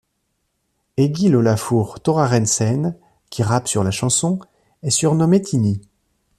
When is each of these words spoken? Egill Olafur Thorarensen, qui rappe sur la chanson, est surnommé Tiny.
Egill 0.97 1.35
Olafur 1.35 1.99
Thorarensen, 2.01 2.95
qui 3.29 3.43
rappe 3.43 3.67
sur 3.67 3.83
la 3.83 3.91
chanson, 3.91 4.39
est 4.81 4.89
surnommé 4.89 5.43
Tiny. 5.43 5.79